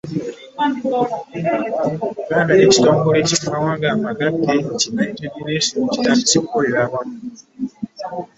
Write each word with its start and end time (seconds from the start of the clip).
Obuganda 2.33 2.51
n'ekitongole 2.55 3.19
ky'amawanga 3.27 3.87
amagatte 3.95 4.53
ki 4.77 4.85
United 4.91 5.31
Nations 5.47 5.81
batandise 5.89 6.35
okukolera 6.37 6.79
awamu. 6.85 7.17